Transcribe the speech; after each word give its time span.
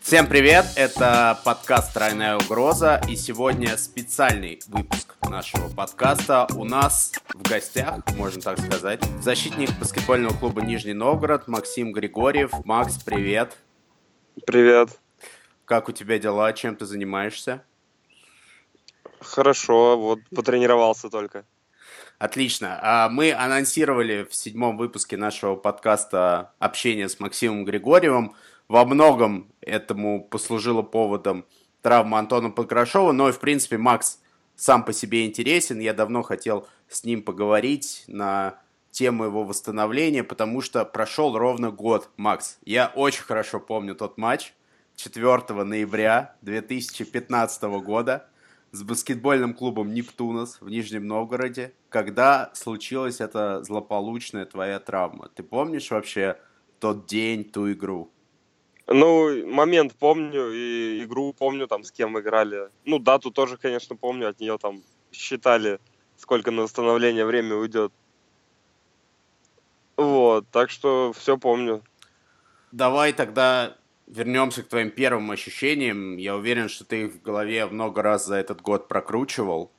Всем 0.00 0.28
привет, 0.28 0.66
это 0.76 1.38
подкаст 1.44 1.92
«Тройная 1.94 2.36
угроза» 2.36 3.00
и 3.08 3.16
сегодня 3.16 3.76
специальный 3.76 4.60
выпуск 4.68 5.16
нашего 5.28 5.68
подкаста. 5.68 6.46
У 6.56 6.64
нас 6.64 7.12
в 7.34 7.42
гостях, 7.42 8.00
можно 8.16 8.40
так 8.40 8.60
сказать, 8.60 9.02
защитник 9.20 9.70
баскетбольного 9.78 10.32
клуба 10.38 10.62
Нижний 10.62 10.92
Новгород 10.92 11.48
Максим 11.48 11.92
Григорьев. 11.92 12.52
Макс, 12.64 13.02
привет. 13.02 13.56
Привет. 14.46 14.90
Как 15.64 15.88
у 15.88 15.92
тебя 15.92 16.18
дела, 16.18 16.52
чем 16.52 16.76
ты 16.76 16.86
занимаешься? 16.86 17.64
Хорошо, 19.20 19.98
вот 19.98 20.20
потренировался 20.34 21.08
только. 21.10 21.44
Отлично. 22.18 22.78
А 22.82 23.08
мы 23.10 23.32
анонсировали 23.32 24.26
в 24.28 24.34
седьмом 24.34 24.78
выпуске 24.78 25.18
нашего 25.18 25.54
подкаста 25.54 26.52
общение 26.58 27.08
с 27.08 27.20
Максимом 27.20 27.64
Григорьевым 27.64 28.34
во 28.68 28.84
многом 28.86 29.52
этому 29.60 30.24
послужило 30.24 30.82
поводом 30.82 31.44
травма 31.82 32.18
Антона 32.18 32.50
Покрашова, 32.50 33.12
но 33.12 33.30
в 33.30 33.38
принципе, 33.38 33.76
Макс 33.76 34.18
сам 34.56 34.82
по 34.84 34.94
себе 34.94 35.26
интересен. 35.26 35.78
Я 35.78 35.92
давно 35.92 36.22
хотел 36.22 36.66
с 36.88 37.04
ним 37.04 37.22
поговорить 37.22 38.04
на 38.06 38.60
тему 38.90 39.24
его 39.24 39.44
восстановления, 39.44 40.24
потому 40.24 40.62
что 40.62 40.86
прошел 40.86 41.36
ровно 41.36 41.70
год, 41.70 42.08
Макс. 42.16 42.58
Я 42.64 42.90
очень 42.94 43.24
хорошо 43.24 43.60
помню 43.60 43.94
тот 43.94 44.16
матч 44.16 44.54
4 44.96 45.64
ноября 45.64 46.34
2015 46.40 47.62
года 47.84 48.26
с 48.76 48.82
баскетбольным 48.82 49.54
клубом 49.54 49.94
«Нептунос» 49.94 50.60
в 50.60 50.68
Нижнем 50.68 51.06
Новгороде, 51.06 51.72
когда 51.88 52.50
случилась 52.52 53.20
эта 53.20 53.62
злополучная 53.64 54.44
твоя 54.44 54.78
травма. 54.78 55.30
Ты 55.34 55.42
помнишь 55.42 55.90
вообще 55.90 56.38
тот 56.78 57.06
день, 57.06 57.44
ту 57.44 57.72
игру? 57.72 58.10
Ну, 58.86 59.46
момент 59.46 59.94
помню, 59.98 60.52
и 60.52 61.02
игру 61.04 61.32
помню, 61.32 61.66
там, 61.66 61.84
с 61.84 61.90
кем 61.90 62.18
играли. 62.18 62.68
Ну, 62.84 62.98
дату 62.98 63.30
тоже, 63.30 63.56
конечно, 63.56 63.96
помню, 63.96 64.28
от 64.28 64.40
нее 64.40 64.58
там 64.58 64.82
считали, 65.10 65.80
сколько 66.18 66.50
на 66.50 66.62
восстановление 66.62 67.24
время 67.24 67.56
уйдет. 67.56 67.92
Вот, 69.96 70.46
так 70.50 70.68
что 70.68 71.14
все 71.14 71.38
помню. 71.38 71.82
Давай 72.72 73.14
тогда 73.14 73.78
вернемся 74.06 74.62
к 74.62 74.68
твоим 74.68 74.90
первым 74.90 75.30
ощущениям. 75.30 76.16
Я 76.16 76.36
уверен, 76.36 76.68
что 76.68 76.84
ты 76.84 77.02
их 77.02 77.14
в 77.14 77.22
голове 77.22 77.66
много 77.66 78.02
раз 78.02 78.26
за 78.26 78.36
этот 78.36 78.62
год 78.62 78.88
прокручивал. 78.88 79.70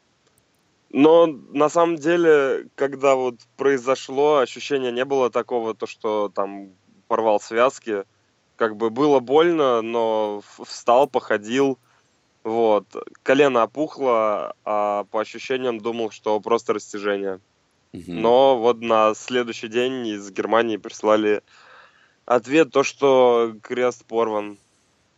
Но 0.90 1.28
на 1.28 1.70
самом 1.70 1.98
деле, 1.98 2.70
когда 2.76 3.16
вот 3.16 3.36
произошло, 3.58 4.38
ощущения 4.38 4.92
не 4.92 5.06
было 5.06 5.30
такого, 5.30 5.74
то 5.74 5.86
что 5.86 6.30
там 6.30 6.70
порвал 7.08 7.40
связки 7.40 8.04
как 8.56 8.76
бы 8.76 8.90
было 8.90 9.20
больно, 9.20 9.82
но 9.82 10.42
встал, 10.66 11.08
походил, 11.08 11.78
вот. 12.44 12.86
Колено 13.24 13.64
опухло, 13.64 14.56
а 14.66 15.04
по 15.12 15.22
ощущениям 15.22 15.80
думал, 15.80 16.12
что 16.12 16.40
просто 16.40 16.74
растяжение. 16.74 17.40
Угу. 17.94 18.04
Но 18.08 18.58
вот 18.58 18.82
на 18.82 19.14
следующий 19.16 19.68
день 19.68 20.08
из 20.08 20.32
Германии 20.32 20.78
прислали 20.78 21.44
ответ, 22.28 22.72
то, 22.72 22.84
что 22.84 23.56
крест 23.64 24.06
порван. 24.06 24.58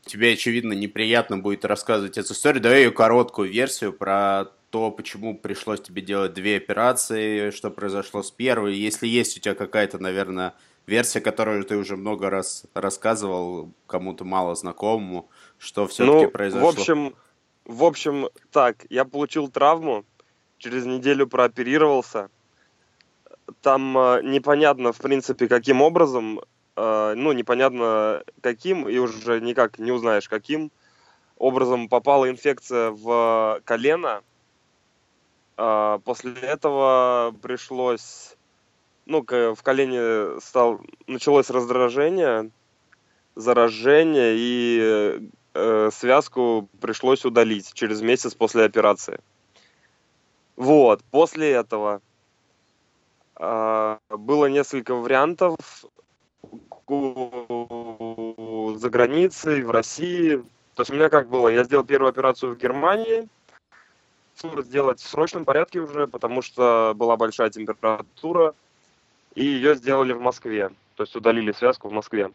Тебе, 0.05 0.33
очевидно, 0.33 0.73
неприятно 0.73 1.37
будет 1.37 1.65
рассказывать 1.65 2.17
эту 2.17 2.33
историю. 2.33 2.61
Давай 2.61 2.83
ее 2.83 2.91
короткую 2.91 3.51
версию 3.51 3.91
про 3.91 4.45
то, 4.69 4.91
почему 4.91 5.37
пришлось 5.37 5.81
тебе 5.81 6.01
делать 6.01 6.33
две 6.33 6.55
операции, 6.57 7.51
что 7.51 7.71
произошло 7.71 8.23
с 8.23 8.31
первой. 8.31 8.75
Если 8.75 9.07
есть 9.07 9.35
у 9.37 9.41
тебя 9.41 9.55
какая-то, 9.55 9.97
наверное, 9.97 10.53
версия, 10.85 11.19
которую 11.19 11.63
ты 11.63 11.75
уже 11.75 11.97
много 11.97 12.29
раз 12.29 12.65
рассказывал 12.73 13.71
кому-то 13.87 14.23
мало 14.23 14.55
знакомому, 14.55 15.29
что 15.57 15.87
все-таки 15.87 16.25
ну, 16.25 16.31
произошло? 16.31 16.71
В 16.71 16.79
общем, 16.79 17.15
в 17.65 17.83
общем, 17.83 18.29
так, 18.51 18.85
я 18.89 19.05
получил 19.05 19.49
травму, 19.49 20.05
через 20.57 20.85
неделю 20.85 21.27
прооперировался. 21.27 22.29
Там 23.61 23.97
э, 23.97 24.21
непонятно, 24.23 24.93
в 24.93 24.97
принципе, 24.97 25.47
каким 25.47 25.81
образом, 25.81 26.41
ну, 26.79 27.31
непонятно 27.31 28.23
каким, 28.41 28.87
и 28.87 28.97
уже 28.97 29.41
никак 29.41 29.79
не 29.79 29.91
узнаешь, 29.91 30.29
каким 30.29 30.71
образом 31.37 31.89
попала 31.89 32.29
инфекция 32.29 32.91
в 32.91 33.61
колено. 33.65 34.21
Э, 35.57 35.99
после 36.03 36.33
этого 36.33 37.33
пришлось 37.41 38.35
ну, 39.05 39.25
в 39.27 39.63
колене 39.63 40.39
стал, 40.39 40.79
началось 41.07 41.49
раздражение, 41.49 42.51
заражение, 43.35 44.35
и 44.37 45.29
э, 45.55 45.89
связку 45.91 46.69
пришлось 46.79 47.25
удалить 47.25 47.73
через 47.73 48.01
месяц 48.01 48.35
после 48.35 48.65
операции. 48.65 49.19
Вот, 50.55 51.03
после 51.09 51.51
этого 51.51 52.01
э, 53.39 53.97
было 54.09 54.45
несколько 54.45 54.93
вариантов 54.93 55.55
за 56.89 58.89
границей, 58.89 59.63
в 59.63 59.71
России. 59.71 60.37
То 60.75 60.81
есть 60.81 60.91
у 60.91 60.95
меня 60.95 61.09
как 61.09 61.29
было, 61.29 61.49
я 61.49 61.63
сделал 61.63 61.83
первую 61.83 62.09
операцию 62.09 62.53
в 62.53 62.57
Германии, 62.57 63.27
сделать 64.41 64.99
в 64.99 65.07
срочном 65.07 65.45
порядке 65.45 65.79
уже, 65.79 66.07
потому 66.07 66.41
что 66.41 66.93
была 66.95 67.17
большая 67.17 67.49
температура 67.49 68.53
и 69.35 69.45
ее 69.45 69.75
сделали 69.75 70.13
в 70.13 70.21
Москве, 70.21 70.71
то 70.95 71.03
есть 71.03 71.15
удалили 71.15 71.51
связку 71.51 71.89
в 71.89 71.91
Москве. 71.91 72.31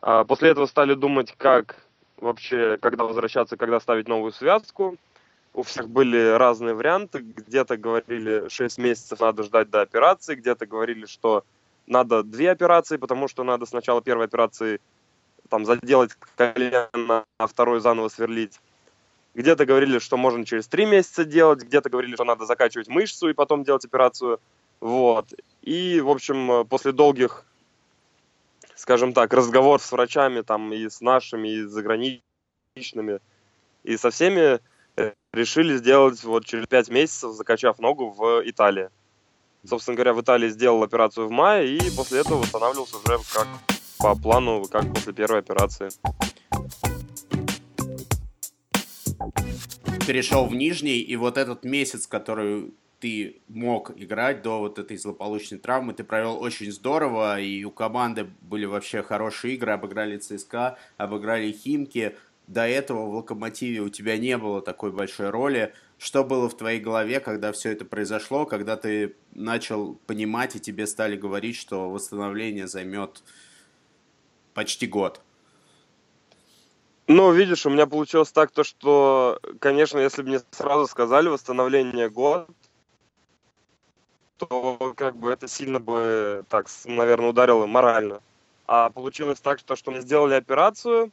А 0.00 0.24
после 0.24 0.50
этого 0.50 0.66
стали 0.66 0.94
думать, 0.94 1.34
как 1.36 1.76
вообще, 2.16 2.78
когда 2.80 3.04
возвращаться, 3.04 3.56
когда 3.56 3.80
ставить 3.80 4.08
новую 4.08 4.32
связку. 4.32 4.96
У 5.54 5.62
всех 5.62 5.88
были 5.88 6.36
разные 6.36 6.74
варианты. 6.74 7.18
Где-то 7.18 7.76
говорили 7.76 8.48
6 8.48 8.78
месяцев 8.78 9.20
надо 9.20 9.42
ждать 9.42 9.70
до 9.70 9.80
операции, 9.80 10.36
где-то 10.36 10.66
говорили, 10.66 11.06
что 11.06 11.42
надо 11.88 12.22
две 12.22 12.50
операции, 12.50 12.96
потому 12.96 13.28
что 13.28 13.44
надо 13.44 13.66
сначала 13.66 14.02
первой 14.02 14.26
операции 14.26 14.80
там 15.48 15.64
заделать 15.64 16.12
колено, 16.36 17.24
а 17.38 17.46
второй 17.46 17.80
заново 17.80 18.08
сверлить. 18.08 18.60
Где-то 19.34 19.66
говорили, 19.66 19.98
что 19.98 20.16
можно 20.16 20.44
через 20.44 20.68
три 20.68 20.84
месяца 20.84 21.24
делать, 21.24 21.62
где-то 21.62 21.90
говорили, 21.90 22.14
что 22.14 22.24
надо 22.24 22.44
закачивать 22.44 22.88
мышцу 22.88 23.28
и 23.28 23.34
потом 23.34 23.64
делать 23.64 23.84
операцию. 23.84 24.40
Вот. 24.80 25.32
И, 25.62 26.00
в 26.00 26.10
общем, 26.10 26.66
после 26.66 26.92
долгих, 26.92 27.44
скажем 28.74 29.12
так, 29.12 29.32
разговоров 29.32 29.82
с 29.82 29.92
врачами, 29.92 30.42
там, 30.42 30.72
и 30.72 30.88
с 30.88 31.00
нашими, 31.00 31.48
и 31.48 31.62
с 31.62 31.70
заграничными, 31.70 33.20
и 33.84 33.96
со 33.96 34.10
всеми, 34.10 34.60
э, 34.96 35.12
решили 35.32 35.76
сделать 35.76 36.22
вот 36.24 36.44
через 36.44 36.66
пять 36.66 36.88
месяцев, 36.90 37.32
закачав 37.32 37.78
ногу 37.78 38.10
в 38.10 38.42
Италии. 38.44 38.90
Собственно 39.66 39.96
говоря, 39.96 40.14
в 40.14 40.20
Италии 40.20 40.48
сделал 40.48 40.82
операцию 40.82 41.28
в 41.28 41.30
мае, 41.30 41.76
и 41.76 41.90
после 41.96 42.20
этого 42.20 42.38
восстанавливался 42.38 42.96
уже 42.96 43.18
как 43.32 43.48
по 43.98 44.14
плану, 44.14 44.64
как 44.70 44.92
после 44.94 45.12
первой 45.12 45.40
операции. 45.40 45.90
Перешел 50.06 50.46
в 50.46 50.54
Нижний, 50.54 51.00
и 51.00 51.16
вот 51.16 51.36
этот 51.36 51.64
месяц, 51.64 52.06
который 52.06 52.72
ты 53.00 53.40
мог 53.48 53.92
играть 53.96 54.42
до 54.42 54.58
вот 54.58 54.78
этой 54.78 54.96
злополучной 54.96 55.58
травмы. 55.58 55.92
Ты 55.92 56.02
провел 56.04 56.40
очень 56.40 56.72
здорово, 56.72 57.40
и 57.40 57.64
у 57.64 57.70
команды 57.70 58.28
были 58.40 58.64
вообще 58.64 59.02
хорошие 59.02 59.54
игры. 59.54 59.72
Обыграли 59.72 60.18
ЦСКА, 60.18 60.78
обыграли 60.96 61.52
Химки. 61.52 62.16
До 62.48 62.66
этого 62.66 63.04
в 63.04 63.14
Локомотиве 63.14 63.80
у 63.80 63.90
тебя 63.90 64.16
не 64.16 64.38
было 64.38 64.62
такой 64.62 64.90
большой 64.90 65.28
роли. 65.28 65.74
Что 65.98 66.24
было 66.24 66.48
в 66.48 66.56
твоей 66.56 66.80
голове, 66.80 67.20
когда 67.20 67.52
все 67.52 67.72
это 67.72 67.84
произошло, 67.84 68.46
когда 68.46 68.78
ты 68.78 69.14
начал 69.32 69.96
понимать, 70.06 70.56
и 70.56 70.60
тебе 70.60 70.86
стали 70.86 71.14
говорить, 71.14 71.56
что 71.56 71.90
восстановление 71.90 72.66
займет 72.66 73.22
почти 74.54 74.86
год? 74.86 75.20
Ну, 77.06 77.32
видишь, 77.32 77.66
у 77.66 77.70
меня 77.70 77.86
получилось 77.86 78.32
так, 78.32 78.50
то, 78.50 78.64
что, 78.64 79.38
конечно, 79.60 79.98
если 79.98 80.22
бы 80.22 80.28
мне 80.28 80.40
сразу 80.50 80.86
сказали 80.86 81.28
восстановление 81.28 82.08
год, 82.08 82.48
то 84.38 84.94
как 84.96 85.16
бы 85.16 85.30
это 85.30 85.48
сильно 85.48 85.80
бы, 85.80 86.44
так, 86.48 86.66
наверное, 86.86 87.28
ударило 87.28 87.66
морально. 87.66 88.22
А 88.66 88.88
получилось 88.88 89.40
так, 89.40 89.58
что, 89.58 89.76
что 89.76 89.90
мы 89.90 90.00
сделали 90.00 90.34
операцию, 90.34 91.10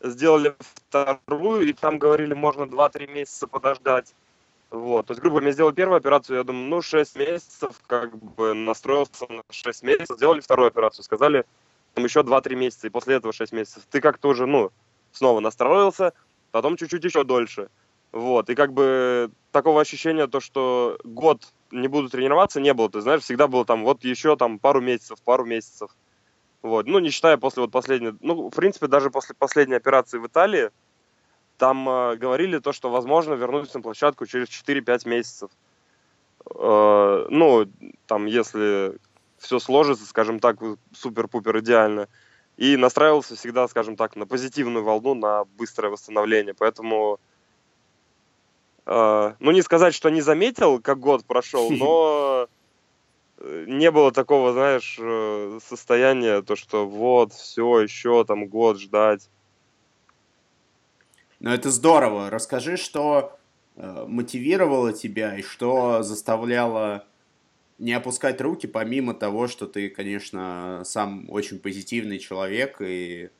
сделали 0.00 0.54
вторую, 0.58 1.68
и 1.68 1.72
там 1.72 1.98
говорили, 1.98 2.34
можно 2.34 2.62
2-3 2.62 3.12
месяца 3.12 3.46
подождать. 3.46 4.14
Вот, 4.70 5.06
то 5.06 5.12
есть, 5.12 5.20
грубо 5.20 5.38
говоря, 5.38 5.52
сделали 5.52 5.74
первую 5.74 5.98
операцию, 5.98 6.38
я 6.38 6.44
думаю, 6.44 6.68
ну, 6.68 6.82
6 6.82 7.16
месяцев, 7.16 7.80
как 7.86 8.16
бы 8.18 8.52
настроился 8.52 9.26
на 9.28 9.42
6 9.48 9.82
месяцев, 9.84 10.16
сделали 10.16 10.40
вторую 10.40 10.68
операцию, 10.68 11.04
сказали, 11.04 11.44
там 11.94 12.04
еще 12.04 12.20
2-3 12.20 12.56
месяца, 12.56 12.86
и 12.86 12.90
после 12.90 13.16
этого 13.16 13.32
6 13.32 13.52
месяцев. 13.52 13.84
Ты 13.90 14.00
как-то 14.00 14.28
уже, 14.28 14.46
ну, 14.46 14.70
снова 15.12 15.40
настроился, 15.40 16.12
потом 16.50 16.76
чуть-чуть 16.76 17.04
еще 17.04 17.24
дольше. 17.24 17.68
Вот, 18.12 18.50
и 18.50 18.54
как 18.54 18.72
бы 18.72 19.30
такого 19.52 19.80
ощущения, 19.80 20.26
то, 20.26 20.40
что 20.40 20.98
год 21.04 21.42
не 21.70 21.88
буду 21.88 22.08
тренироваться, 22.08 22.60
не 22.60 22.72
было. 22.74 22.88
Ты 22.88 23.00
знаешь, 23.00 23.22
всегда 23.22 23.46
было 23.46 23.64
там 23.64 23.84
вот 23.84 24.04
еще 24.04 24.36
там 24.36 24.58
пару 24.58 24.80
месяцев, 24.80 25.20
пару 25.22 25.44
месяцев. 25.44 25.90
Вот, 26.66 26.86
ну, 26.86 26.98
не 26.98 27.10
считая 27.10 27.36
после 27.36 27.62
вот 27.62 27.70
последней, 27.70 28.12
ну, 28.20 28.48
в 28.48 28.54
принципе, 28.54 28.88
даже 28.88 29.10
после 29.10 29.36
последней 29.36 29.76
операции 29.76 30.18
в 30.18 30.26
Италии, 30.26 30.70
там 31.58 31.88
э, 31.88 32.16
говорили 32.16 32.58
то, 32.58 32.72
что 32.72 32.90
возможно 32.90 33.34
вернуться 33.34 33.78
на 33.78 33.82
площадку 33.82 34.26
через 34.26 34.48
4-5 34.48 35.08
месяцев. 35.08 35.50
Э, 36.54 37.26
ну, 37.30 37.66
там, 38.06 38.26
если 38.26 38.98
все 39.38 39.60
сложится, 39.60 40.04
скажем 40.06 40.40
так, 40.40 40.58
супер-пупер 40.92 41.60
идеально. 41.60 42.08
И 42.56 42.76
настраивался 42.76 43.36
всегда, 43.36 43.68
скажем 43.68 43.96
так, 43.96 44.16
на 44.16 44.26
позитивную 44.26 44.84
волну, 44.84 45.14
на 45.14 45.44
быстрое 45.44 45.92
восстановление. 45.92 46.54
Поэтому, 46.54 47.20
э, 48.86 49.34
ну, 49.38 49.50
не 49.52 49.62
сказать, 49.62 49.94
что 49.94 50.08
не 50.08 50.20
заметил, 50.20 50.80
как 50.80 50.98
год 50.98 51.24
прошел, 51.24 51.70
но 51.70 52.48
не 53.66 53.90
было 53.90 54.12
такого, 54.12 54.52
знаешь, 54.52 54.96
э, 54.98 55.58
состояния, 55.62 56.42
то, 56.42 56.56
что 56.56 56.86
вот, 56.86 57.32
все, 57.32 57.80
еще 57.80 58.24
там 58.24 58.46
год 58.46 58.80
ждать. 58.80 59.28
Ну, 61.40 61.50
это 61.50 61.70
здорово. 61.70 62.30
Расскажи, 62.30 62.76
что 62.76 63.38
э, 63.76 64.04
мотивировало 64.06 64.92
тебя 64.92 65.36
и 65.36 65.42
что 65.42 66.02
заставляло 66.02 67.04
не 67.78 67.92
опускать 67.92 68.40
руки, 68.40 68.66
помимо 68.66 69.12
того, 69.14 69.48
что 69.48 69.66
ты, 69.66 69.90
конечно, 69.90 70.82
сам 70.84 71.26
очень 71.28 71.58
позитивный 71.58 72.18
человек 72.18 72.80
и 72.80 73.30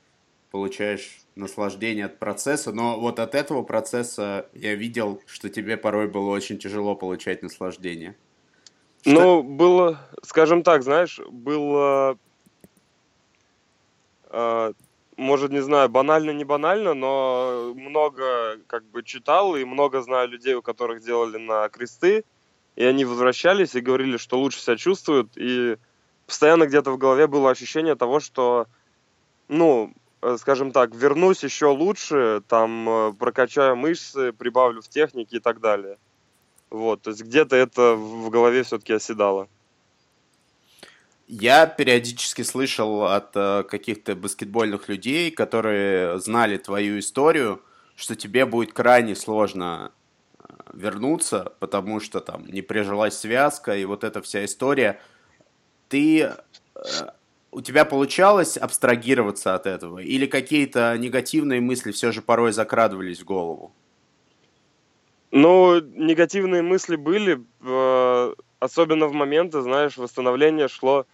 получаешь 0.51 1.19
наслаждение 1.35 2.07
от 2.07 2.19
процесса, 2.19 2.73
но 2.73 2.99
вот 2.99 3.19
от 3.19 3.35
этого 3.35 3.63
процесса 3.63 4.49
я 4.55 4.75
видел, 4.75 5.23
что 5.27 5.49
тебе 5.49 5.77
порой 5.77 6.09
было 6.09 6.31
очень 6.31 6.59
тяжело 6.59 6.95
получать 6.95 7.43
наслаждение. 7.43 8.15
Ну, 9.07 9.43
было, 9.43 10.01
скажем 10.23 10.63
так, 10.63 10.83
знаешь, 10.83 11.21
было 11.31 12.19
э, 14.31 14.73
может, 15.17 15.51
не 15.51 15.63
знаю, 15.63 15.89
банально, 15.89 16.31
не 16.31 16.45
банально, 16.45 16.95
но 16.95 17.73
много 17.75 18.59
как 18.67 18.85
бы 18.85 19.03
читал 19.03 19.57
и 19.57 19.65
много 19.65 20.03
знаю 20.03 20.29
людей, 20.29 20.55
у 20.55 20.63
которых 20.63 21.03
делали 21.03 21.39
на 21.39 21.69
кресты, 21.69 22.25
и 22.77 22.85
они 22.85 23.05
возвращались 23.05 23.75
и 23.75 23.81
говорили, 23.81 24.19
что 24.19 24.39
лучше 24.39 24.61
себя 24.61 24.77
чувствуют, 24.77 25.33
и 25.37 25.77
постоянно 26.27 26.67
где-то 26.67 26.91
в 26.91 26.99
голове 26.99 27.27
было 27.27 27.51
ощущение 27.51 27.95
того, 27.95 28.21
что, 28.21 28.67
ну, 29.49 29.95
э, 30.21 30.37
скажем 30.39 30.73
так, 30.73 30.95
вернусь 30.95 31.45
еще 31.45 31.67
лучше, 31.67 32.43
там, 32.49 32.89
э, 32.89 33.13
прокачаю 33.15 33.77
мышцы, 33.77 34.33
прибавлю 34.33 34.83
в 34.83 34.89
технике 34.89 35.39
и 35.39 35.41
так 35.41 35.61
далее. 35.61 35.97
Вот, 36.71 37.03
то 37.03 37.11
есть 37.11 37.23
где-то 37.23 37.57
это 37.57 37.95
в 37.95 38.29
голове 38.31 38.63
все-таки 38.63 38.93
оседало. 38.93 39.49
Я 41.29 41.67
периодически 41.67 42.43
слышал 42.43 43.05
от 43.05 43.31
э, 43.35 43.65
каких-то 43.65 44.15
баскетбольных 44.15 44.89
людей, 44.89 45.33
которые 45.33 46.21
знали 46.21 46.57
твою 46.57 47.01
историю, 47.01 47.61
что 47.97 48.15
тебе 48.15 48.47
будет 48.47 48.73
крайне 48.73 49.17
сложно 49.17 49.91
э, 50.39 50.45
вернуться, 50.73 51.53
потому 51.59 51.99
что 51.99 52.21
там 52.21 52.47
не 52.47 52.63
прижилась 52.63 53.19
связка 53.19 53.77
и 53.77 53.85
вот 53.85 54.05
эта 54.05 54.23
вся 54.23 54.45
история. 54.45 55.01
Ты 55.89 56.21
э, 56.23 56.33
у 57.51 57.61
тебя 57.61 57.85
получалось 57.85 58.57
абстрагироваться 58.57 59.57
от 59.57 59.67
этого? 59.67 59.99
Или 59.99 60.27
какие-то 60.27 60.97
негативные 60.97 61.61
мысли 61.61 61.91
все 61.91 62.13
же 62.13 62.23
порой 62.23 62.53
закрадывались 62.53 63.21
в 63.21 63.25
голову? 63.25 63.75
Ну, 65.33 65.81
негативные 65.81 66.63
мысли 66.63 66.97
были, 66.97 67.45
особенно 68.61 69.07
в 69.07 69.13
моменты, 69.13 69.61
знаешь, 69.61 69.97
восстановление 69.97 70.69
шло 70.69 71.05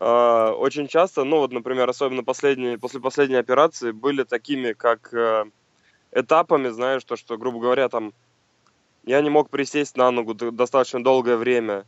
а, 0.00 0.52
очень 0.52 0.88
часто, 0.88 1.24
ну 1.24 1.38
вот, 1.38 1.52
например, 1.52 1.88
особенно 1.88 2.24
последние, 2.24 2.78
после 2.78 3.00
последней 3.00 3.36
операции, 3.36 3.90
были 3.90 4.22
такими, 4.22 4.72
как 4.72 5.12
э, 5.12 5.44
этапами, 6.12 6.68
знаешь, 6.68 7.04
то, 7.04 7.16
что, 7.16 7.36
грубо 7.36 7.60
говоря, 7.60 7.90
там, 7.90 8.14
я 9.04 9.20
не 9.20 9.28
мог 9.28 9.50
присесть 9.50 9.98
на 9.98 10.10
ногу 10.10 10.32
достаточно 10.32 11.04
долгое 11.04 11.36
время, 11.36 11.84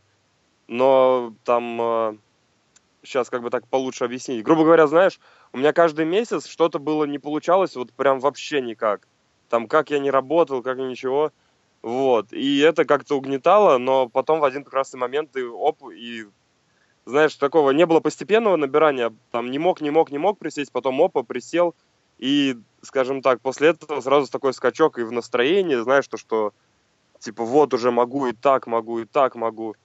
но 0.67 1.33
там, 1.43 2.19
сейчас 3.03 3.29
э, 3.29 3.31
как 3.31 3.41
бы 3.41 3.49
так 3.49 3.67
получше 3.67 4.05
объяснить. 4.05 4.43
Грубо 4.43 4.63
говоря, 4.63 4.85
знаешь, 4.85 5.19
у 5.51 5.57
меня 5.57 5.73
каждый 5.73 6.05
месяц 6.05 6.45
что-то 6.45 6.77
было 6.77 7.05
не 7.05 7.17
получалось, 7.17 7.75
вот 7.75 7.91
прям 7.93 8.19
вообще 8.19 8.61
никак. 8.61 9.07
Там, 9.53 9.67
как 9.67 9.91
я 9.91 9.99
не 9.99 10.09
работал, 10.09 10.63
как 10.63 10.79
ничего. 10.79 11.31
Вот. 11.83 12.33
И 12.33 12.57
это 12.57 12.85
как-то 12.85 13.15
угнетало, 13.15 13.77
но 13.77 14.09
потом 14.09 14.39
в 14.39 14.45
один 14.45 14.63
прекрасный 14.63 14.97
момент 14.97 15.29
ты 15.29 15.47
оп, 15.47 15.91
и 15.91 16.25
знаешь, 17.05 17.35
такого 17.35 17.69
не 17.69 17.85
было 17.85 17.99
постепенного 17.99 18.55
набирания, 18.55 19.13
там 19.29 19.51
не 19.51 19.59
мог, 19.59 19.79
не 19.79 19.91
мог, 19.91 20.09
не 20.09 20.17
мог 20.17 20.39
присесть, 20.39 20.71
потом 20.71 20.99
опа, 20.99 21.21
присел, 21.21 21.75
и, 22.17 22.57
скажем 22.81 23.21
так, 23.21 23.41
после 23.41 23.67
этого 23.67 24.01
сразу 24.01 24.31
такой 24.31 24.55
скачок 24.55 24.97
и 24.97 25.03
в 25.03 25.11
настроении, 25.11 25.75
знаешь, 25.75 26.07
то, 26.07 26.17
что, 26.17 26.51
типа, 27.19 27.45
вот 27.45 27.75
уже 27.75 27.91
могу 27.91 28.25
и 28.25 28.33
так 28.33 28.65
могу, 28.65 29.01
и 29.01 29.05
так 29.05 29.35
могу, 29.35 29.75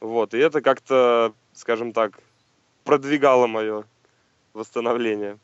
вот, 0.00 0.34
и 0.34 0.38
это 0.38 0.60
как-то, 0.60 1.32
скажем 1.54 1.94
так, 1.94 2.20
продвигало 2.84 3.46
мое 3.46 3.84
восстановление. 4.52 5.38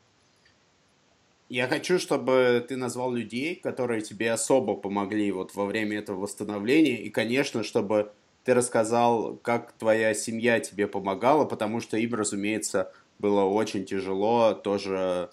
Я 1.47 1.67
хочу, 1.67 1.99
чтобы 1.99 2.65
ты 2.67 2.75
назвал 2.75 3.13
людей, 3.13 3.55
которые 3.55 4.01
тебе 4.01 4.31
особо 4.31 4.75
помогли 4.75 5.31
вот 5.31 5.53
во 5.53 5.65
время 5.65 5.99
этого 5.99 6.21
восстановления, 6.21 6.97
и, 7.01 7.09
конечно, 7.09 7.61
чтобы 7.63 8.11
ты 8.43 8.53
рассказал, 8.53 9.35
как 9.37 9.73
твоя 9.73 10.13
семья 10.13 10.59
тебе 10.59 10.87
помогала, 10.87 11.45
потому 11.45 11.81
что 11.81 11.97
им, 11.97 12.15
разумеется, 12.15 12.91
было 13.19 13.43
очень 13.43 13.85
тяжело 13.85 14.53
тоже 14.53 15.29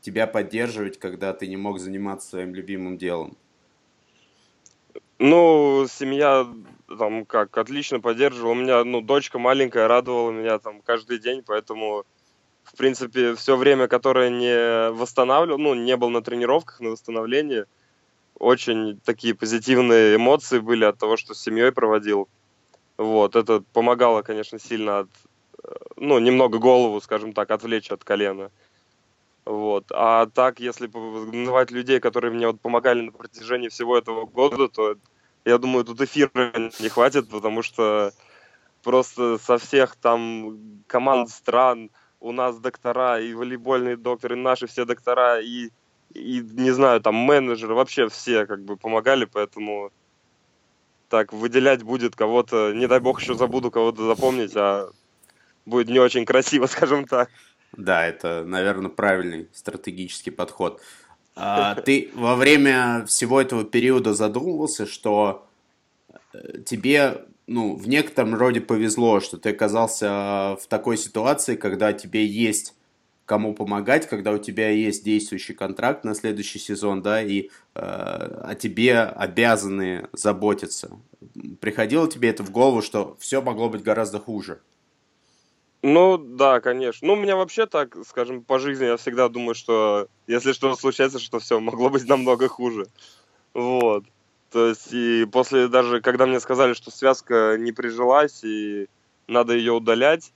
тебя 0.00 0.26
поддерживать, 0.26 0.98
когда 0.98 1.32
ты 1.32 1.46
не 1.46 1.56
мог 1.56 1.78
заниматься 1.78 2.30
своим 2.30 2.54
любимым 2.54 2.96
делом. 2.96 3.36
Ну, 5.18 5.86
семья 5.86 6.46
там 6.98 7.26
как 7.26 7.56
отлично 7.58 8.00
поддерживала. 8.00 8.52
У 8.52 8.54
меня, 8.54 8.84
ну, 8.84 9.00
дочка 9.00 9.38
маленькая 9.38 9.86
радовала 9.86 10.30
меня 10.30 10.58
там 10.58 10.80
каждый 10.80 11.18
день, 11.18 11.42
поэтому, 11.46 12.04
в 12.72 12.76
принципе, 12.76 13.34
все 13.34 13.56
время, 13.56 13.88
которое 13.88 14.30
не 14.30 14.90
восстанавливал, 14.92 15.58
ну, 15.58 15.74
не 15.74 15.96
был 15.96 16.10
на 16.10 16.22
тренировках, 16.22 16.80
на 16.80 16.90
восстановлении, 16.90 17.64
очень 18.38 19.00
такие 19.00 19.34
позитивные 19.34 20.16
эмоции 20.16 20.60
были 20.60 20.84
от 20.84 20.98
того, 20.98 21.16
что 21.16 21.34
с 21.34 21.42
семьей 21.42 21.72
проводил. 21.72 22.28
Вот, 22.96 23.34
это 23.34 23.62
помогало, 23.72 24.22
конечно, 24.22 24.58
сильно 24.58 25.00
от, 25.00 25.08
э, 25.64 25.72
ну, 25.96 26.18
немного 26.18 26.58
голову, 26.58 27.00
скажем 27.00 27.32
так, 27.32 27.50
отвлечь 27.50 27.90
от 27.90 28.04
колена. 28.04 28.50
Вот. 29.44 29.86
А 29.92 30.26
так, 30.26 30.60
если 30.60 30.86
называть 30.86 31.70
людей, 31.70 31.98
которые 31.98 32.32
мне 32.32 32.46
вот 32.46 32.60
помогали 32.60 33.00
на 33.00 33.12
протяжении 33.12 33.68
всего 33.68 33.98
этого 33.98 34.26
года, 34.26 34.68
то 34.68 34.96
я 35.44 35.58
думаю, 35.58 35.84
тут 35.84 36.00
эфира 36.00 36.52
не 36.78 36.88
хватит, 36.88 37.28
потому 37.28 37.62
что 37.62 38.12
просто 38.82 39.38
со 39.38 39.58
всех 39.58 39.96
там 39.96 40.82
команд 40.86 41.30
стран 41.30 41.90
у 42.20 42.32
нас 42.32 42.58
доктора, 42.58 43.20
и 43.20 43.34
волейбольные 43.34 43.96
докторы, 43.96 44.36
наши 44.36 44.66
все 44.66 44.84
доктора, 44.84 45.40
и, 45.40 45.70
и 46.14 46.40
не 46.52 46.70
знаю, 46.70 47.00
там 47.00 47.14
менеджеры, 47.14 47.74
вообще 47.74 48.08
все 48.08 48.46
как 48.46 48.62
бы 48.62 48.76
помогали, 48.76 49.24
поэтому 49.24 49.90
так 51.08 51.32
выделять 51.32 51.82
будет 51.82 52.14
кого-то, 52.14 52.72
не 52.72 52.86
дай 52.86 53.00
бог 53.00 53.20
еще 53.20 53.34
забуду 53.34 53.70
кого-то 53.70 54.06
запомнить, 54.06 54.56
а 54.56 54.90
будет 55.66 55.88
не 55.88 55.98
очень 55.98 56.24
красиво, 56.24 56.66
скажем 56.66 57.06
так. 57.06 57.28
Да, 57.76 58.06
это, 58.06 58.44
наверное, 58.44 58.90
правильный 58.90 59.48
стратегический 59.52 60.30
подход. 60.30 60.80
А, 61.36 61.74
ты 61.86 62.10
во 62.14 62.36
время 62.36 63.04
всего 63.06 63.40
этого 63.40 63.64
периода 63.64 64.12
задумывался, 64.12 64.86
что 64.86 65.46
э, 66.32 66.62
тебе, 66.66 67.24
ну, 67.50 67.74
в 67.74 67.88
некотором 67.88 68.36
роде 68.36 68.60
повезло, 68.60 69.18
что 69.18 69.36
ты 69.36 69.50
оказался 69.50 70.56
в 70.62 70.68
такой 70.68 70.96
ситуации, 70.96 71.56
когда 71.56 71.92
тебе 71.92 72.24
есть 72.24 72.74
кому 73.24 73.54
помогать, 73.54 74.08
когда 74.08 74.30
у 74.30 74.38
тебя 74.38 74.70
есть 74.70 75.04
действующий 75.04 75.54
контракт 75.54 76.04
на 76.04 76.14
следующий 76.14 76.60
сезон, 76.60 77.02
да, 77.02 77.20
и 77.20 77.48
э, 77.74 77.80
о 77.80 78.54
тебе 78.54 79.00
обязаны 79.02 80.08
заботиться. 80.12 80.96
Приходило 81.60 82.08
тебе 82.08 82.28
это 82.30 82.44
в 82.44 82.52
голову, 82.52 82.82
что 82.82 83.16
все 83.18 83.42
могло 83.42 83.68
быть 83.68 83.82
гораздо 83.82 84.20
хуже? 84.20 84.60
Ну, 85.82 86.18
да, 86.18 86.60
конечно. 86.60 87.08
Ну, 87.08 87.14
у 87.14 87.16
меня 87.16 87.34
вообще 87.34 87.66
так, 87.66 87.96
скажем, 88.06 88.44
по 88.44 88.60
жизни 88.60 88.84
я 88.84 88.96
всегда 88.96 89.28
думаю, 89.28 89.56
что 89.56 90.06
если 90.28 90.52
что-то 90.52 90.80
случается, 90.80 91.18
что 91.18 91.40
все 91.40 91.58
могло 91.58 91.90
быть 91.90 92.06
намного 92.06 92.48
хуже. 92.48 92.86
Вот. 93.54 94.04
То 94.50 94.68
есть, 94.68 94.92
и 94.92 95.26
после 95.30 95.68
даже, 95.68 96.00
когда 96.00 96.26
мне 96.26 96.40
сказали, 96.40 96.74
что 96.74 96.90
связка 96.90 97.56
не 97.58 97.72
прижилась 97.72 98.42
и 98.42 98.88
надо 99.28 99.54
ее 99.54 99.72
удалять, 99.72 100.32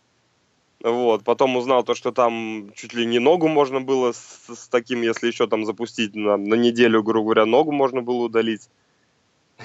вот, 0.82 1.24
потом 1.24 1.56
узнал 1.56 1.82
то, 1.82 1.94
что 1.94 2.12
там 2.12 2.70
чуть 2.74 2.92
ли 2.94 3.06
не 3.06 3.18
ногу 3.18 3.48
можно 3.48 3.80
было 3.80 4.12
с, 4.12 4.54
с 4.54 4.68
таким, 4.68 5.02
если 5.02 5.26
еще 5.26 5.46
там 5.46 5.64
запустить 5.64 6.14
на, 6.14 6.36
на 6.36 6.54
неделю, 6.54 7.02
грубо 7.02 7.24
говоря, 7.24 7.46
ногу 7.46 7.72
можно 7.72 8.02
было 8.02 8.24
удалить. 8.24 8.68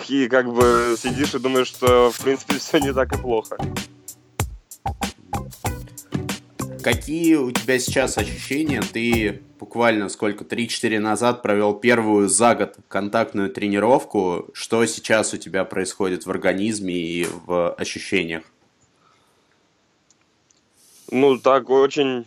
И 0.08 0.28
как 0.30 0.52
бы 0.52 0.96
сидишь 0.98 1.36
и 1.36 1.40
думаешь, 1.40 1.68
что 1.68 2.10
в 2.12 2.20
принципе 2.24 2.56
все 2.60 2.80
не 2.80 2.94
так 2.94 3.14
и 3.14 3.22
плохо. 3.22 3.58
Какие 6.82 7.36
у 7.36 7.52
тебя 7.52 7.78
сейчас 7.78 8.18
ощущения? 8.18 8.82
Ты 8.82 9.42
буквально 9.60 10.08
сколько, 10.08 10.46
3-4 10.46 11.00
назад 11.00 11.42
провел 11.42 11.74
первую 11.74 12.30
за 12.30 12.56
год 12.56 12.78
контактную 12.88 13.50
тренировку. 13.50 14.50
Что 14.54 14.86
сейчас 14.86 15.34
у 15.34 15.38
тебя 15.38 15.66
происходит 15.66 16.26
в 16.26 16.30
организме 16.30 16.96
и 16.96 17.28
в 17.46 17.74
ощущениях? 17.74 18.44
Ну, 21.12 21.38
так, 21.38 21.70
очень 21.70 22.26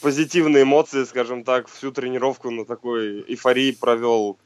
позитивные 0.00 0.62
эмоции, 0.62 1.04
скажем 1.04 1.44
так, 1.44 1.68
всю 1.68 1.92
тренировку 1.92 2.50
на 2.50 2.64
такой 2.64 3.22
эйфории 3.28 3.72
провел 3.72 4.38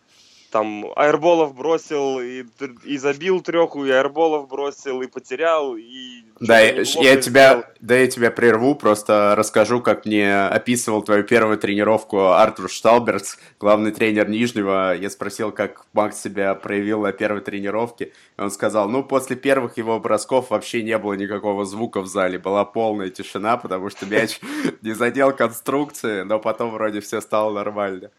там 0.54 0.86
аэрболов 0.94 1.52
бросил, 1.52 2.20
и, 2.20 2.44
и 2.84 2.96
забил 2.96 3.40
треху, 3.40 3.84
и 3.84 3.90
аэрболов 3.90 4.46
бросил, 4.46 5.02
и 5.02 5.08
потерял, 5.08 5.74
и... 5.76 6.22
Да, 6.38 6.60
я, 6.60 6.82
я 6.82 7.16
тебя, 7.16 7.72
да, 7.80 7.96
я 7.96 8.06
тебя 8.06 8.30
прерву, 8.30 8.76
просто 8.76 9.34
расскажу, 9.36 9.80
как 9.80 10.06
мне 10.06 10.46
описывал 10.46 11.02
твою 11.02 11.24
первую 11.24 11.58
тренировку 11.58 12.28
Артур 12.28 12.70
Шталберц, 12.70 13.36
главный 13.58 13.90
тренер 13.90 14.28
Нижнего. 14.28 14.94
Я 14.94 15.10
спросил, 15.10 15.50
как 15.50 15.86
Макс 15.92 16.22
себя 16.22 16.54
проявил 16.54 17.02
на 17.02 17.10
первой 17.10 17.40
тренировке, 17.40 18.12
и 18.38 18.40
он 18.40 18.52
сказал, 18.52 18.88
ну, 18.88 19.02
после 19.02 19.34
первых 19.34 19.76
его 19.76 19.98
бросков 19.98 20.50
вообще 20.50 20.84
не 20.84 20.96
было 20.98 21.14
никакого 21.14 21.64
звука 21.64 22.00
в 22.00 22.06
зале, 22.06 22.38
была 22.38 22.64
полная 22.64 23.10
тишина, 23.10 23.56
потому 23.56 23.90
что 23.90 24.06
мяч 24.06 24.38
не 24.82 24.92
задел 24.92 25.32
конструкции, 25.32 26.22
но 26.22 26.38
потом 26.38 26.70
вроде 26.70 27.00
все 27.00 27.20
стало 27.20 27.52
нормально. 27.52 28.10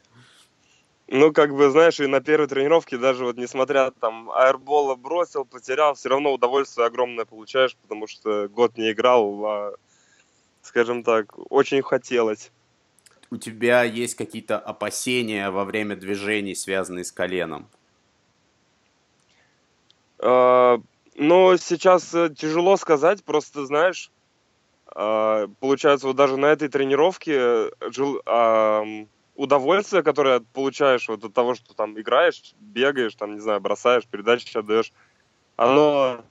Ну, 1.08 1.32
как 1.32 1.54
бы, 1.54 1.70
знаешь, 1.70 2.00
и 2.00 2.08
на 2.08 2.20
первой 2.20 2.48
тренировке 2.48 2.98
даже 2.98 3.26
вот 3.26 3.38
несмотря 3.38 3.92
там 3.92 4.32
аэрбола 4.32 4.96
бросил, 4.96 5.46
потерял, 5.46 5.94
все 5.94 6.10
равно 6.10 6.34
удовольствие 6.34 6.88
огромное 6.88 7.26
получаешь, 7.26 7.76
потому 7.76 8.08
что 8.08 8.48
год 8.50 8.78
не 8.78 8.92
играл, 8.92 9.46
а, 9.46 9.74
скажем 10.64 11.04
так, 11.04 11.34
очень 11.52 11.84
хотелось. 11.84 12.52
У 13.30 13.38
тебя 13.38 13.84
есть 13.84 14.16
какие-то 14.16 14.58
опасения 14.58 15.52
во 15.52 15.64
время 15.64 15.96
движений, 15.96 16.56
связанные 16.56 17.04
с 17.04 17.12
коленом? 17.12 17.68
А, 20.18 20.80
ну, 21.16 21.56
сейчас 21.58 22.16
э, 22.16 22.34
тяжело 22.36 22.78
сказать, 22.78 23.24
просто, 23.24 23.66
знаешь, 23.68 24.12
а, 24.88 25.48
получается, 25.60 26.08
вот 26.08 26.16
даже 26.16 26.38
на 26.38 26.48
этой 26.48 26.68
тренировке 26.68 27.34
э, 27.36 27.72
жил, 27.92 28.22
а, 28.26 28.84
удовольствие, 29.36 30.04
которое 30.04 30.40
получаешь 30.40 31.08
вот 31.08 31.24
от 31.24 31.34
того, 31.34 31.56
что 31.56 31.74
там 31.74 32.00
играешь, 32.00 32.54
бегаешь, 32.60 33.16
там, 33.16 33.36
не 33.36 33.40
знаю, 33.40 33.62
бросаешь, 33.62 34.06
передачи 34.06 34.58
отдаешь, 34.58 34.92
оно 35.56 36.24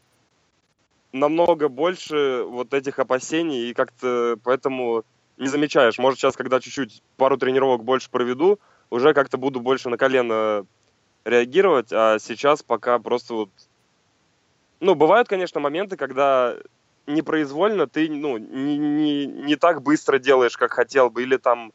намного 1.13 1.69
больше 1.69 2.45
вот 2.45 2.75
этих 2.75 2.99
опасений, 2.99 3.71
и 3.71 3.75
как-то 3.75 4.37
поэтому 4.43 5.05
не 5.37 5.49
замечаешь. 5.49 5.99
Может, 5.99 6.19
сейчас, 6.19 6.37
когда 6.37 6.61
чуть-чуть 6.61 7.03
пару 7.17 7.37
тренировок 7.37 7.85
больше 7.85 8.11
проведу, 8.11 8.59
уже 8.91 9.15
как-то 9.15 9.37
буду 9.39 9.61
больше 9.61 9.89
на 9.89 9.97
колено 9.97 10.67
реагировать, 11.25 11.93
а 11.93 12.19
сейчас 12.19 12.63
пока 12.63 12.99
просто 12.99 13.35
вот... 13.35 13.51
Ну, 14.81 14.95
бывают, 14.95 15.29
конечно, 15.29 15.61
моменты, 15.61 15.97
когда 15.97 16.57
непроизвольно 17.07 17.87
ты, 17.87 18.09
ну, 18.11 18.37
не, 18.39 18.77
не, 18.77 19.27
не 19.27 19.57
так 19.57 19.83
быстро 19.83 20.19
делаешь, 20.19 20.57
как 20.57 20.73
хотел 20.73 21.11
бы, 21.11 21.23
или 21.23 21.37
там 21.37 21.73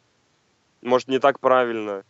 может, 0.82 1.08
не 1.08 1.20
так 1.20 1.40
правильно, 1.40 2.04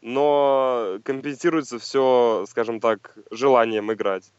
но 0.00 0.98
компенсируется 1.04 1.78
все, 1.78 2.44
скажем 2.48 2.80
так, 2.80 3.16
желанием 3.30 3.92
играть. 3.92 4.30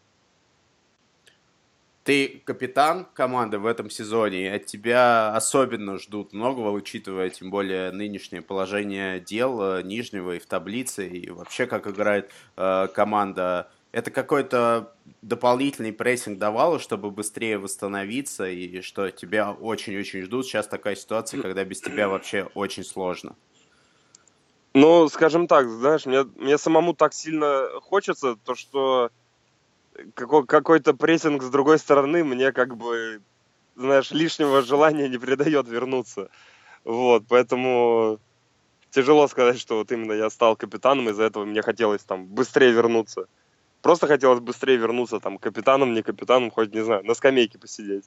Ты 2.04 2.42
капитан 2.44 3.08
команды 3.14 3.60
в 3.60 3.66
этом 3.66 3.90
сезоне, 3.90 4.44
и 4.44 4.48
от 4.48 4.66
тебя 4.66 5.34
особенно 5.34 5.98
ждут 5.98 6.34
многого, 6.34 6.70
учитывая 6.72 7.30
тем 7.30 7.50
более 7.50 7.92
нынешнее 7.92 8.42
положение 8.42 9.22
дел 9.22 9.78
э, 9.78 9.84
Нижнего 9.84 10.36
и 10.36 10.40
в 10.40 10.46
таблице, 10.46 11.08
и 11.08 11.30
вообще 11.30 11.66
как 11.66 11.88
играет 11.88 12.30
э, 12.58 12.88
команда. 12.94 13.70
Это 13.94 14.12
какой-то 14.12 14.94
дополнительный 15.22 15.94
прессинг 15.94 16.40
давало, 16.40 16.80
чтобы 16.80 17.10
быстрее 17.10 17.58
восстановиться, 17.58 18.50
и 18.50 18.82
что 18.82 19.10
тебя 19.10 19.52
очень-очень 19.52 20.24
ждут. 20.24 20.46
Сейчас 20.46 20.68
такая 20.68 20.96
ситуация, 20.96 21.42
когда 21.42 21.64
без 21.64 21.80
тебя 21.80 22.10
вообще 22.10 22.50
очень 22.54 22.84
сложно. 22.84 23.38
Ну, 24.76 25.08
скажем 25.08 25.48
так, 25.48 25.70
знаешь, 25.70 26.06
мне, 26.06 26.24
мне 26.36 26.58
самому 26.58 26.94
так 26.96 27.14
сильно 27.14 27.68
хочется, 27.82 28.36
то 28.44 28.56
что 28.56 29.12
какой, 30.16 30.46
какой-то 30.46 30.94
прессинг 30.96 31.44
с 31.44 31.50
другой 31.50 31.78
стороны 31.80 32.24
мне 32.24 32.52
как 32.52 32.76
бы, 32.76 33.22
знаешь, 33.76 34.12
лишнего 34.12 34.62
желания 34.64 35.10
не 35.10 35.18
придает 35.20 35.68
вернуться. 35.68 36.30
Вот, 36.86 37.26
поэтому 37.30 38.20
тяжело 38.92 39.28
сказать, 39.28 39.60
что 39.60 39.78
вот 39.78 39.92
именно 39.92 40.14
я 40.14 40.30
стал 40.30 40.56
капитаном, 40.56 41.10
из-за 41.10 41.24
этого 41.24 41.46
мне 41.46 41.62
хотелось 41.62 42.04
там 42.04 42.26
быстрее 42.26 42.72
вернуться. 42.72 43.28
Просто 43.82 44.08
хотелось 44.08 44.40
быстрее 44.40 44.78
вернуться 44.78 45.20
там 45.20 45.38
капитаном, 45.38 45.94
не 45.94 46.04
капитаном, 46.04 46.52
хоть, 46.52 46.74
не 46.74 46.84
знаю, 46.84 47.06
на 47.06 47.14
скамейке 47.14 47.60
посидеть. 47.60 48.06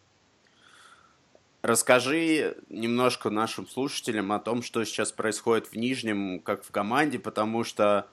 Расскажи 1.67 2.57
немножко 2.69 3.29
нашим 3.29 3.67
слушателям 3.67 4.31
о 4.31 4.39
том, 4.39 4.63
что 4.63 4.85
сейчас 4.85 5.11
происходит 5.11 5.67
в 5.67 5.75
Нижнем, 5.75 6.39
как 6.39 6.63
в 6.63 6.71
команде, 6.71 7.19
потому 7.19 7.65
что 7.65 8.07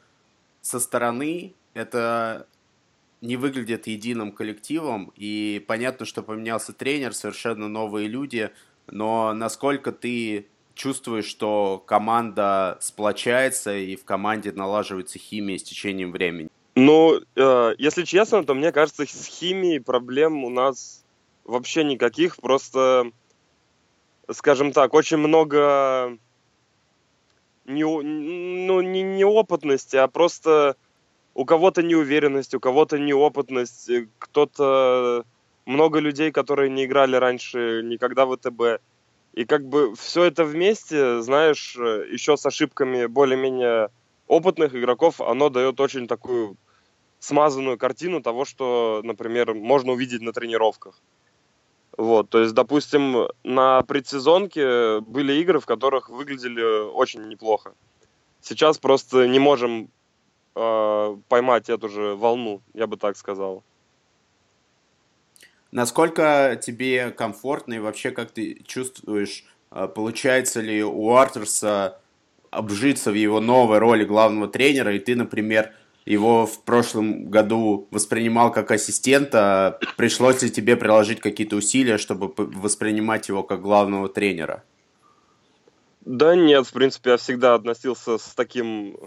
со 0.61 0.79
стороны 0.79 1.53
это 1.75 2.47
не 3.21 3.37
выглядит 3.37 3.85
единым 3.85 4.31
коллективом, 4.31 5.13
и 5.15 5.63
понятно, 5.67 6.07
что 6.07 6.23
поменялся 6.23 6.73
тренер, 6.73 7.13
совершенно 7.13 7.67
новые 7.67 8.07
люди, 8.07 8.49
но 8.87 9.33
насколько 9.33 9.91
ты 9.91 10.47
чувствуешь, 10.73 11.25
что 11.25 11.77
команда 11.85 12.79
сплочается 12.81 13.77
и 13.77 13.95
в 13.95 14.03
команде 14.03 14.51
налаживается 14.51 15.19
химия 15.19 15.59
с 15.59 15.63
течением 15.63 16.11
времени? 16.11 16.49
Ну, 16.73 17.21
э, 17.35 17.75
если 17.77 18.01
честно, 18.01 18.43
то 18.43 18.55
мне 18.55 18.71
кажется, 18.71 19.05
с 19.05 19.27
химией 19.27 19.79
проблем 19.79 20.43
у 20.43 20.49
нас 20.49 21.05
вообще 21.45 21.83
никаких, 21.83 22.37
просто 22.37 23.11
скажем 24.33 24.71
так, 24.71 24.93
очень 24.93 25.17
много 25.17 26.17
не, 27.65 27.83
ну, 27.83 28.81
не 28.81 29.01
неопытности, 29.01 29.95
а 29.95 30.07
просто 30.07 30.75
у 31.33 31.45
кого-то 31.45 31.81
неуверенность, 31.81 32.53
у 32.53 32.59
кого-то 32.59 32.99
неопытность, 32.99 33.89
э, 33.89 34.07
кто-то 34.19 35.25
много 35.65 35.99
людей, 35.99 36.31
которые 36.31 36.69
не 36.69 36.85
играли 36.85 37.15
раньше 37.15 37.81
никогда 37.83 38.25
в 38.25 38.35
ВТБ. 38.35 38.81
И 39.33 39.45
как 39.45 39.65
бы 39.67 39.95
все 39.95 40.25
это 40.25 40.45
вместе, 40.45 41.21
знаешь, 41.21 41.75
э, 41.77 42.05
еще 42.11 42.37
с 42.37 42.45
ошибками 42.45 43.07
более-менее 43.07 43.89
опытных 44.27 44.75
игроков, 44.75 45.21
оно 45.21 45.49
дает 45.49 45.79
очень 45.79 46.07
такую 46.07 46.57
смазанную 47.19 47.77
картину 47.77 48.21
того, 48.21 48.45
что, 48.45 49.01
например, 49.03 49.53
можно 49.53 49.93
увидеть 49.93 50.21
на 50.21 50.33
тренировках. 50.33 50.99
Вот, 51.97 52.29
то 52.29 52.39
есть, 52.39 52.53
допустим, 52.53 53.27
на 53.43 53.83
предсезонке 53.83 54.99
были 55.01 55.33
игры, 55.33 55.59
в 55.59 55.65
которых 55.65 56.09
выглядели 56.09 56.89
очень 56.89 57.27
неплохо. 57.27 57.73
Сейчас 58.41 58.79
просто 58.79 59.27
не 59.27 59.39
можем 59.39 59.89
э, 60.55 61.17
поймать 61.29 61.69
эту 61.69 61.89
же 61.89 62.15
волну, 62.15 62.61
я 62.73 62.87
бы 62.87 62.97
так 62.97 63.15
сказал. 63.15 63.63
Насколько 65.71 66.59
тебе 66.61 67.11
комфортно 67.11 67.75
и 67.75 67.79
вообще 67.79 68.11
как 68.11 68.31
ты 68.31 68.61
чувствуешь, 68.65 69.45
э, 69.71 69.87
получается 69.87 70.61
ли 70.61 70.83
у 70.83 71.13
Артурса 71.13 71.99
обжиться 72.49 73.11
в 73.11 73.15
его 73.15 73.39
новой 73.39 73.77
роли 73.77 74.03
главного 74.03 74.47
тренера, 74.47 74.95
и 74.95 74.99
ты, 74.99 75.15
например, 75.15 75.73
его 76.05 76.45
в 76.45 76.63
прошлом 76.63 77.29
году 77.29 77.87
воспринимал 77.91 78.51
как 78.51 78.71
ассистента, 78.71 79.79
пришлось 79.97 80.41
ли 80.41 80.51
тебе 80.51 80.75
приложить 80.75 81.19
какие-то 81.19 81.55
усилия, 81.55 81.97
чтобы 81.97 82.33
воспринимать 82.37 83.29
его 83.29 83.43
как 83.43 83.61
главного 83.61 84.09
тренера? 84.09 84.63
Да 86.01 86.35
нет, 86.35 86.67
в 86.67 86.73
принципе, 86.73 87.11
я 87.11 87.17
всегда 87.17 87.55
относился 87.55 88.17
с 88.17 88.33
таким, 88.35 88.97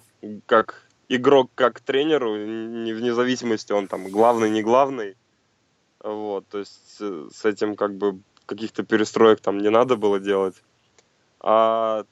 как 0.47 0.87
игрок, 1.09 1.51
как 1.55 1.81
тренеру, 1.81 2.37
не 2.37 2.93
вне 2.95 3.13
зависимости, 3.13 3.73
он 3.73 3.87
там 3.87 4.09
главный, 4.09 4.51
не 4.51 4.63
главный. 4.63 5.17
Вот, 6.03 6.47
то 6.49 6.59
есть 6.59 6.97
э, 7.01 7.29
с 7.33 7.45
этим 7.45 7.75
как 7.75 7.97
бы 7.97 8.21
каких-то 8.47 8.83
перестроек 8.83 9.41
там 9.41 9.59
не 9.59 9.71
надо 9.71 9.97
было 9.97 10.21
делать. 10.21 10.55
А 11.41 12.05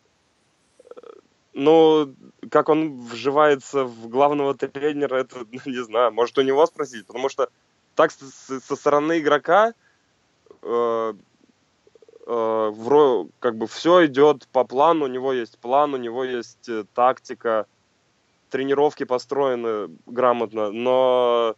ну, 1.54 2.14
как 2.50 2.68
он 2.68 3.00
вживается 3.00 3.84
в 3.84 4.08
главного 4.08 4.54
тренера, 4.54 5.16
это, 5.16 5.46
не 5.66 5.82
знаю, 5.82 6.12
может 6.12 6.36
у 6.38 6.42
него 6.42 6.66
спросить, 6.66 7.06
потому 7.06 7.28
что 7.28 7.48
так 7.94 8.10
со 8.10 8.76
стороны 8.76 9.20
игрока 9.20 9.72
э, 10.62 11.14
э, 12.26 13.24
как 13.38 13.56
бы 13.56 13.66
все 13.66 14.06
идет 14.06 14.48
по 14.48 14.64
плану, 14.64 15.04
у 15.04 15.08
него 15.08 15.32
есть 15.32 15.58
план, 15.58 15.94
у 15.94 15.98
него 15.98 16.24
есть 16.24 16.68
э, 16.68 16.84
тактика, 16.94 17.66
тренировки 18.50 19.04
построены 19.04 19.96
грамотно, 20.06 20.70
но 20.70 21.54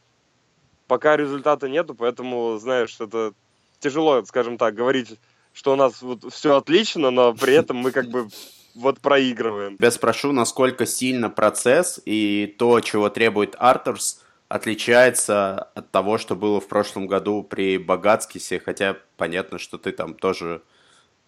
пока 0.86 1.16
результата 1.16 1.68
нету, 1.68 1.94
поэтому, 1.94 2.58
знаешь, 2.58 2.96
это 3.00 3.32
тяжело, 3.80 4.22
скажем 4.24 4.58
так, 4.58 4.74
говорить 4.74 5.18
что 5.56 5.72
у 5.72 5.76
нас 5.76 6.02
вот 6.02 6.30
все 6.32 6.54
отлично, 6.54 7.10
но 7.10 7.32
при 7.32 7.54
этом 7.54 7.78
мы 7.78 7.90
как 7.90 8.08
бы 8.08 8.28
вот 8.76 9.00
проигрываем. 9.00 9.76
Я 9.80 9.90
спрошу, 9.90 10.32
насколько 10.32 10.86
сильно 10.86 11.30
процесс 11.30 12.00
и 12.04 12.54
то, 12.58 12.80
чего 12.80 13.08
требует 13.08 13.56
Артурс, 13.58 14.22
отличается 14.48 15.70
от 15.74 15.90
того, 15.90 16.18
что 16.18 16.36
было 16.36 16.60
в 16.60 16.68
прошлом 16.68 17.06
году 17.06 17.42
при 17.42 17.78
Богатскисе, 17.78 18.60
хотя 18.60 18.96
понятно, 19.16 19.58
что 19.58 19.78
ты 19.78 19.92
там 19.92 20.14
тоже 20.14 20.62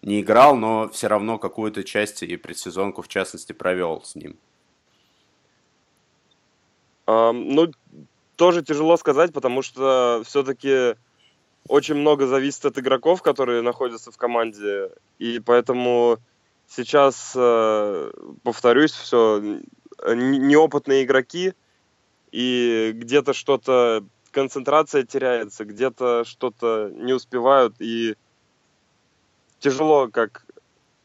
не 0.01 0.21
играл, 0.21 0.55
но 0.55 0.87
все 0.89 1.07
равно 1.07 1.37
какую-то 1.37 1.83
часть 1.83 2.23
и 2.23 2.37
предсезонку, 2.37 3.01
в 3.01 3.07
частности, 3.09 3.51
провел 3.51 4.01
с 4.03 4.15
ним. 4.15 4.37
А, 7.05 7.33
ну, 7.33 7.71
тоже 8.37 8.63
тяжело 8.63 8.95
сказать, 8.95 9.33
потому 9.33 9.61
что 9.61 10.21
все-таки 10.25 10.95
очень 11.67 11.95
много 11.95 12.27
зависит 12.27 12.65
от 12.65 12.77
игроков, 12.77 13.21
которые 13.21 13.61
находятся 13.61 14.11
в 14.11 14.17
команде, 14.17 14.91
и 15.17 15.39
поэтому 15.39 16.19
сейчас, 16.69 17.33
э, 17.35 18.11
повторюсь, 18.43 18.91
все, 18.91 19.41
неопытные 20.05 21.03
игроки, 21.03 21.53
и 22.31 22.91
где-то 22.95 23.33
что-то, 23.33 24.05
концентрация 24.31 25.03
теряется, 25.03 25.65
где-то 25.65 26.23
что-то 26.23 26.91
не 26.93 27.13
успевают, 27.13 27.75
и 27.79 28.15
тяжело 29.59 30.07
как 30.07 30.45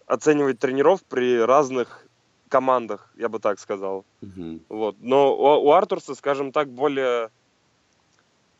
оценивать 0.06 0.58
тренеров 0.58 1.02
при 1.02 1.38
разных 1.38 2.06
командах, 2.48 3.10
я 3.16 3.28
бы 3.28 3.40
так 3.40 3.58
сказал. 3.58 4.04
Угу. 4.20 4.60
Вот. 4.68 4.96
Но 5.00 5.34
у, 5.34 5.66
у 5.66 5.72
Артурса, 5.72 6.14
скажем 6.14 6.52
так, 6.52 6.68
более 6.68 7.30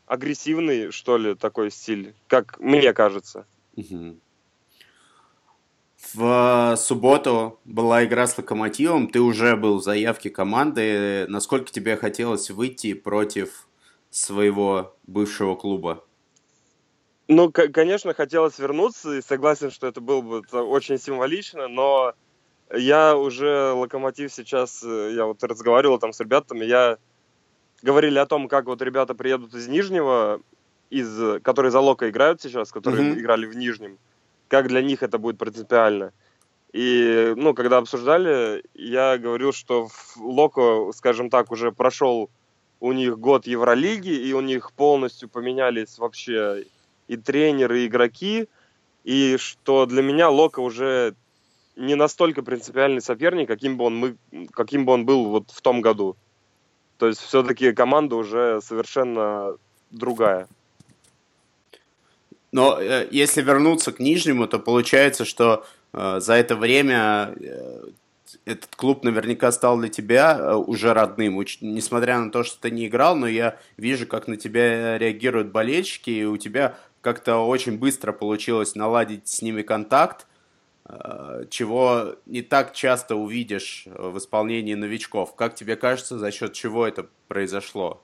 агрессивный, 0.07 0.91
что 0.91 1.17
ли, 1.17 1.35
такой 1.35 1.71
стиль, 1.71 2.15
как 2.27 2.59
мне 2.59 2.93
кажется. 2.93 3.47
Угу. 3.77 4.17
В 6.13 6.77
субботу 6.77 7.59
была 7.65 8.05
игра 8.05 8.27
с 8.27 8.37
Локомотивом, 8.37 9.09
ты 9.09 9.21
уже 9.21 9.57
был 9.57 9.79
в 9.79 9.83
заявке 9.83 10.31
команды. 10.31 11.27
Насколько 11.29 11.73
тебе 11.73 11.97
хотелось 11.97 12.51
выйти 12.51 12.95
против 12.95 13.69
своего 14.11 14.97
бывшего 15.07 15.57
клуба? 15.57 16.05
Ну, 17.27 17.51
конечно, 17.51 18.13
хотелось 18.13 18.59
вернуться, 18.59 19.15
и 19.15 19.23
согласен, 19.23 19.71
что 19.71 19.87
это 19.87 20.01
было 20.01 20.21
бы 20.21 20.43
очень 20.53 20.99
символично, 20.99 21.69
но 21.69 22.13
я 22.73 23.17
уже 23.17 23.73
Локомотив 23.73 24.33
сейчас, 24.33 24.83
э, 24.85 25.13
я 25.15 25.25
вот 25.25 25.43
разговаривал 25.43 25.99
там 25.99 26.13
с 26.13 26.21
ребятами, 26.21 26.65
я 26.65 26.99
говорили 27.83 28.19
о 28.19 28.27
том, 28.27 28.47
как 28.49 28.67
вот 28.67 28.83
ребята 28.83 29.15
приедут 29.15 29.55
из 29.55 29.69
Нижнего, 29.69 30.43
из, 30.91 31.41
которые 31.43 31.71
за 31.73 31.81
Лока 31.81 32.11
играют 32.11 32.43
сейчас, 32.43 32.73
которые 32.73 33.13
mm-hmm. 33.13 33.21
играли 33.21 33.47
в 33.47 33.57
Нижнем, 33.57 33.99
как 34.49 34.69
для 34.69 34.83
них 34.83 35.03
это 35.03 35.19
будет 35.19 35.39
принципиально. 35.39 36.13
И, 36.73 37.35
ну, 37.37 37.55
когда 37.55 37.79
обсуждали, 37.79 38.65
я 38.75 39.17
говорил, 39.17 39.53
что 39.53 39.89
Локо, 40.17 40.91
скажем 40.93 41.31
так, 41.31 41.53
уже 41.53 41.71
прошел 41.71 42.31
у 42.81 42.93
них 42.93 43.19
год 43.19 43.47
Евролиги, 43.47 44.11
и 44.11 44.33
у 44.33 44.41
них 44.41 44.73
полностью 44.73 45.29
поменялись 45.29 45.99
вообще 45.99 46.65
и 47.07 47.17
тренеры, 47.17 47.83
и 47.83 47.87
игроки, 47.87 48.49
и 49.05 49.37
что 49.39 49.87
для 49.87 50.03
меня 50.03 50.31
Лока 50.31 50.61
уже 50.61 51.15
не 51.77 51.95
настолько 51.95 52.43
принципиальный 52.43 53.01
соперник, 53.01 53.49
каким 53.49 53.77
бы 53.77 53.85
он, 53.85 53.97
мы, 53.97 54.17
каким 54.53 54.85
бы 54.85 54.93
он 54.93 55.05
был 55.05 55.27
вот 55.27 55.51
в 55.51 55.61
том 55.61 55.81
году. 55.81 56.17
То 56.99 57.09
есть 57.09 57.21
все-таки 57.21 57.73
команда 57.73 58.17
уже 58.17 58.61
совершенно 58.63 59.57
другая. 59.91 60.49
Но 62.55 62.79
э, 62.81 63.09
если 63.11 63.43
вернуться 63.43 63.91
к 63.91 63.99
Нижнему, 63.99 64.47
то 64.47 64.61
получается, 64.61 65.25
что 65.25 65.67
э, 65.93 66.21
за 66.21 66.35
это 66.35 66.55
время 66.55 67.35
э, 67.41 67.87
этот 68.45 68.77
клуб 68.77 69.03
наверняка 69.03 69.51
стал 69.51 69.77
для 69.77 69.89
тебя 69.89 70.39
э, 70.39 70.55
уже 70.55 70.95
родным, 70.95 71.41
Уч- 71.41 71.59
несмотря 71.63 72.17
на 72.21 72.31
то, 72.31 72.45
что 72.45 72.61
ты 72.61 72.71
не 72.71 72.87
играл, 72.87 73.17
но 73.17 73.27
я 73.27 73.59
вижу, 73.77 74.07
как 74.07 74.29
на 74.29 74.37
тебя 74.37 74.97
реагируют 74.99 75.51
болельщики, 75.51 76.11
и 76.11 76.25
у 76.25 76.37
тебя 76.37 76.79
как-то 77.01 77.39
очень 77.39 77.77
быстро 77.77 78.13
получилось 78.13 78.77
наладить 78.77 79.27
с 79.27 79.43
ними 79.43 79.63
контакт, 79.63 80.29
э, 80.89 81.47
чего 81.51 82.15
не 82.25 82.43
так 82.43 82.73
часто 82.73 83.17
увидишь 83.17 83.87
в 83.87 84.17
исполнении 84.19 84.75
новичков. 84.75 85.35
Как 85.35 85.57
тебе 85.57 85.75
кажется, 85.75 86.21
за 86.21 86.31
счет 86.31 86.53
чего 86.53 86.87
это 86.87 87.09
произошло? 87.27 88.01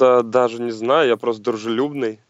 Да, 0.00 0.22
даже 0.22 0.62
не 0.62 0.70
знаю, 0.70 1.08
я 1.08 1.16
просто 1.18 1.42
дружелюбный. 1.42 2.20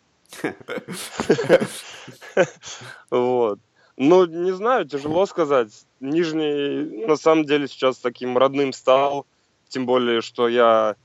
Вот. 3.11 3.61
Ну, 3.97 4.25
не 4.27 4.53
знаю, 4.53 4.89
тяжело 4.89 5.25
сказать. 5.27 5.87
Нижний, 6.01 7.07
на 7.07 7.15
самом 7.17 7.45
деле, 7.45 7.69
сейчас 7.69 7.99
таким 7.99 8.37
родным 8.37 8.73
стал. 8.73 9.25
Тем 9.69 9.87
более, 9.87 10.21
что 10.21 10.49
я 10.49 10.97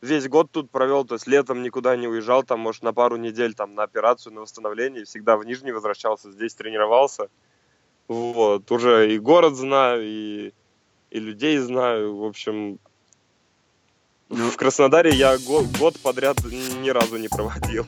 весь 0.00 0.28
год 0.28 0.50
тут 0.52 0.70
провел, 0.70 1.04
то 1.04 1.14
есть 1.14 1.26
летом 1.26 1.62
никуда 1.62 1.96
не 1.96 2.06
уезжал, 2.06 2.44
там, 2.44 2.60
может, 2.60 2.82
на 2.82 2.92
пару 2.92 3.16
недель 3.16 3.54
там 3.54 3.74
на 3.74 3.82
операцию, 3.82 4.32
на 4.32 4.42
восстановление, 4.42 5.04
всегда 5.04 5.36
в 5.36 5.44
Нижний 5.44 5.72
возвращался, 5.72 6.30
здесь 6.30 6.54
тренировался. 6.54 7.30
Вот, 8.06 8.70
уже 8.70 9.12
и 9.12 9.18
город 9.18 9.56
знаю, 9.56 10.02
и, 10.04 10.52
и 11.10 11.18
людей 11.18 11.58
знаю, 11.58 12.16
в 12.16 12.24
общем, 12.24 12.78
ну... 14.32 14.50
в 14.50 14.56
Краснодаре 14.56 15.10
я 15.10 15.38
год, 15.38 15.66
год 15.78 15.98
подряд 16.00 16.38
ни 16.44 16.90
разу 16.90 17.16
не 17.16 17.28
проводил. 17.28 17.86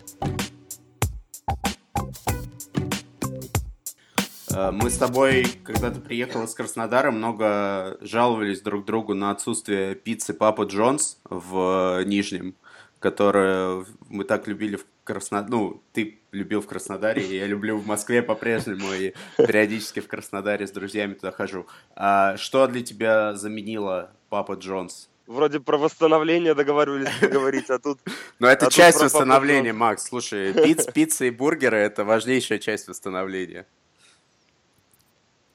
Э, 4.55 4.71
мы 4.71 4.91
с 4.91 4.97
тобой, 4.97 5.47
когда 5.65 5.91
ты 5.91 6.01
приехал 6.01 6.45
из 6.45 6.55
Краснодара, 6.55 7.11
много 7.11 7.99
жаловались 8.01 8.61
друг 8.61 8.85
другу 8.85 9.15
на 9.15 9.31
отсутствие 9.31 9.95
пиццы 9.95 10.33
Папа 10.33 10.63
Джонс 10.63 11.19
в 11.29 12.03
Нижнем, 12.05 12.55
которую 13.01 13.87
мы 14.09 14.25
так 14.25 14.47
любили 14.47 14.77
в 14.77 14.87
Краснодаре. 15.03 15.51
Ну, 15.51 15.83
ты 15.93 16.19
любил 16.31 16.61
в 16.61 16.67
Краснодаре, 16.67 17.23
и 17.23 17.37
я 17.37 17.47
люблю 17.47 17.77
в 17.77 17.87
Москве 17.87 18.23
по-прежнему, 18.23 18.93
и 18.93 19.13
периодически 19.37 20.01
в 20.01 20.09
Краснодаре 20.09 20.67
с 20.67 20.71
друзьями 20.71 21.15
туда 21.15 21.33
хожу. 21.33 21.67
А 21.97 22.37
что 22.37 22.67
для 22.67 22.83
тебя 22.83 23.35
заменило 23.35 24.11
Папа 24.29 24.55
Джонс? 24.55 25.09
Вроде 25.27 25.59
про 25.59 25.79
восстановление 25.79 26.55
договаривались 26.55 27.09
поговорить, 27.21 27.71
а 27.71 27.79
тут... 27.79 27.99
Но 28.39 28.47
это 28.47 28.67
а 28.67 28.71
часть 28.71 29.01
восстановления, 29.01 29.73
Макс. 29.73 30.05
Слушай, 30.05 30.53
пиц, 30.53 30.87
пицца 30.87 31.25
и 31.25 31.31
бургеры— 31.31 31.77
это 31.79 32.05
важнейшая 32.05 32.59
часть 32.59 32.89
восстановления. 32.89 33.67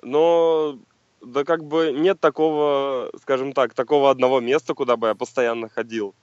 Но 0.02 0.80
да 1.22 1.44
как 1.44 1.64
бы 1.66 1.92
нет 1.92 2.20
такого, 2.20 3.12
скажем 3.22 3.54
так, 3.54 3.74
такого 3.74 4.10
одного 4.10 4.40
места, 4.40 4.74
куда 4.74 4.98
бы 4.98 5.10
я 5.10 5.16
постоянно 5.16 5.70
ходил. 5.70 6.16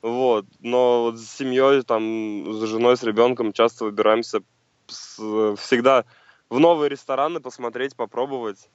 Вот. 0.00 0.46
Но 0.60 1.04
вот 1.04 1.18
с 1.18 1.30
семьей, 1.30 1.82
там, 1.82 2.54
с 2.54 2.66
женой, 2.66 2.96
с 2.96 3.02
ребенком 3.02 3.52
часто 3.52 3.84
выбираемся 3.84 4.42
с, 4.86 5.16
всегда 5.56 6.04
в 6.48 6.58
новые 6.58 6.88
рестораны 6.88 7.40
посмотреть, 7.40 7.96
попробовать. 7.96 8.68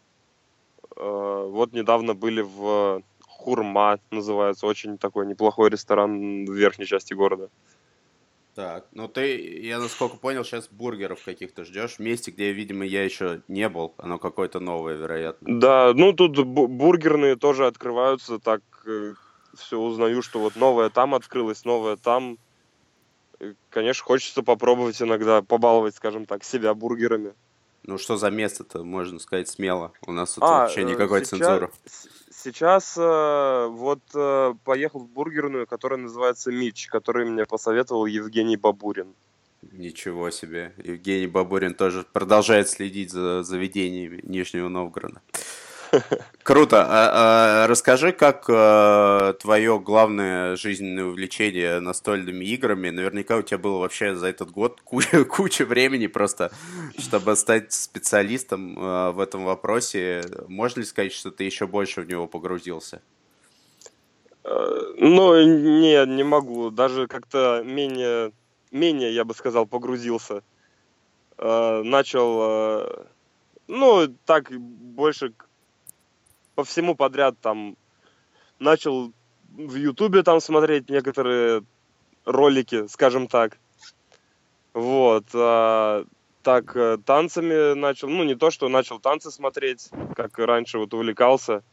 Э, 0.96 1.48
вот 1.50 1.74
недавно 1.74 2.14
были 2.14 2.42
в 2.42 3.02
Хурма, 3.40 4.00
называется, 4.12 4.68
очень 4.68 4.98
такой 4.98 5.26
неплохой 5.26 5.70
ресторан 5.70 6.46
в 6.46 6.52
верхней 6.54 6.86
части 6.86 7.14
города. 7.14 7.50
Так, 8.54 8.88
ну 8.92 9.08
ты, 9.08 9.62
я 9.62 9.80
насколько 9.80 10.18
понял, 10.18 10.44
сейчас 10.44 10.68
бургеров 10.68 11.24
каких-то 11.24 11.64
ждешь. 11.64 11.96
В 11.96 12.00
месте, 12.00 12.32
где, 12.32 12.52
видимо, 12.52 12.86
я 12.86 13.06
еще 13.06 13.42
не 13.48 13.70
был, 13.70 13.94
оно 13.98 14.20
какое-то 14.20 14.60
новое, 14.60 14.96
вероятно. 14.96 15.60
Да, 15.60 15.94
ну 15.94 16.12
тут 16.12 16.38
бургерные 16.46 17.38
тоже 17.38 17.66
открываются, 17.66 18.40
так 18.40 18.62
э, 18.86 19.14
все 19.56 19.80
узнаю, 19.80 20.22
что 20.22 20.40
вот 20.40 20.58
новое 20.58 20.90
там 20.90 21.16
открылось, 21.16 21.64
новое 21.64 21.96
там. 21.96 22.38
Конечно, 23.70 24.04
хочется 24.04 24.44
попробовать 24.44 25.02
иногда, 25.02 25.42
побаловать, 25.42 25.96
скажем 25.96 26.26
так, 26.26 26.44
себя 26.44 26.74
бургерами. 26.74 27.34
Ну 27.90 27.98
что 27.98 28.18
за 28.18 28.30
место-то, 28.30 28.84
можно 28.84 29.18
сказать 29.18 29.50
смело. 29.50 29.94
У 30.06 30.12
нас 30.12 30.36
тут 30.36 30.44
а, 30.44 30.60
вообще 30.60 30.84
никакой 30.84 31.26
сейчас, 31.26 31.30
цензуры. 31.30 31.72
Сейчас 32.30 32.96
э, 32.96 33.68
вот 33.68 34.02
э, 34.14 34.54
поехал 34.64 35.00
в 35.00 35.10
бургерную, 35.10 35.66
которая 35.66 36.00
называется 36.00 36.52
Мич, 36.52 36.86
который 36.86 37.26
мне 37.26 37.48
посоветовал 37.48 38.06
Евгений 38.06 38.58
Бабурин. 38.58 39.16
Ничего 39.72 40.30
себе. 40.30 40.72
Евгений 40.78 41.26
Бабурин 41.26 41.74
тоже 41.74 42.06
продолжает 42.14 42.70
следить 42.70 43.10
за 43.10 43.42
заведениями 43.42 44.20
Нижнего 44.22 44.70
Новгорода. 44.70 45.24
Круто. 46.44 46.86
А, 46.88 47.64
а, 47.64 47.68
расскажи, 47.68 48.12
как 48.12 48.46
а, 48.50 49.34
твое 49.34 49.80
главное 49.80 50.56
жизненное 50.56 51.06
увлечение 51.06 51.80
настольными 51.80 52.46
играми? 52.46 52.90
Наверняка 52.90 53.38
у 53.38 53.42
тебя 53.42 53.58
было 53.58 53.80
вообще 53.80 54.16
за 54.16 54.28
этот 54.28 54.52
год 54.52 54.82
куча, 54.84 55.26
куча 55.26 55.66
времени 55.66 56.08
просто, 56.08 56.52
чтобы 56.98 57.36
стать 57.36 57.74
специалистом 57.74 58.76
а, 58.78 59.12
в 59.12 59.20
этом 59.20 59.46
вопросе. 59.46 60.24
Можно 60.48 60.82
ли 60.82 60.86
сказать, 60.86 61.14
что 61.14 61.32
ты 61.32 61.44
еще 61.44 61.68
больше 61.68 62.02
в 62.02 62.08
него 62.08 62.28
погрузился? 62.28 63.02
Э, 64.44 64.94
ну, 64.98 65.42
нет, 65.44 66.08
не 66.10 66.24
могу. 66.24 66.72
Даже 66.72 67.08
как-то 67.08 67.62
менее, 67.64 68.32
менее, 68.72 69.14
я 69.14 69.26
бы 69.26 69.34
сказал, 69.34 69.66
погрузился. 69.66 70.44
э, 71.38 71.82
начал, 71.84 72.40
э, 72.42 73.06
ну, 73.68 74.08
так 74.26 74.52
больше 74.52 75.34
по 76.60 76.66
всему 76.66 76.94
подряд 76.94 77.40
там 77.40 77.78
начал 78.60 79.14
в 79.48 79.76
Ютубе 79.76 80.24
там 80.24 80.42
смотреть 80.42 80.90
некоторые 80.90 81.64
ролики, 82.26 82.86
скажем 82.88 83.28
так. 83.30 83.58
Вот. 84.74 85.24
А, 85.34 86.04
так, 86.44 86.76
э, 86.76 86.98
танцами 87.06 87.76
начал, 87.76 88.10
ну, 88.10 88.26
не 88.26 88.36
то, 88.36 88.52
что 88.52 88.68
начал 88.68 89.00
танцы 89.00 89.32
смотреть, 89.32 89.90
как 90.18 90.38
раньше 90.38 90.80
вот 90.80 90.94
увлекался, 90.94 91.64